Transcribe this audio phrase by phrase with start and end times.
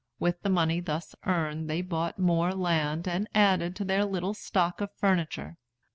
[0.17, 4.81] With the money thus earned they bought more land and added to their little stock
[4.81, 5.57] of furniture.